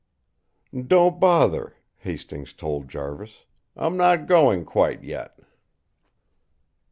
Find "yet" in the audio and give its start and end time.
5.03-5.41